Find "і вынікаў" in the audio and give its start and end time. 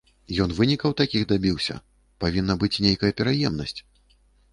0.53-0.95